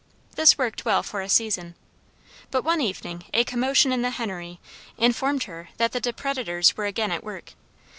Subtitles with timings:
[0.35, 1.75] This worked well for a season.
[2.49, 4.59] But one evening a commotion in the hennery
[4.97, 7.53] informed her that the depredators were again at work.